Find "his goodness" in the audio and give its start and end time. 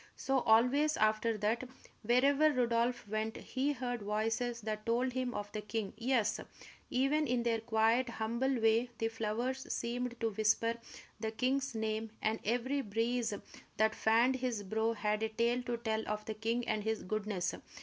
16.83-17.53